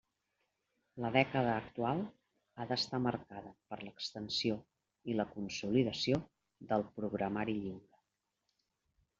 La 1.03 1.09
dècada 1.15 1.49
actual 1.63 1.99
ha 2.63 2.67
d'estar 2.71 3.01
marcada 3.07 3.53
per 3.73 3.79
l'extensió 3.83 4.57
i 5.13 5.19
la 5.21 5.29
consolidació 5.37 6.21
del 6.73 6.87
programari 6.97 7.57
lliure. 7.63 8.03